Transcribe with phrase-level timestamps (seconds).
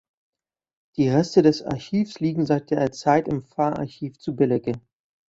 [0.97, 4.81] Die Reste des Archivs liegen seit der Zeit im Pfarrarchiv zu Belecke.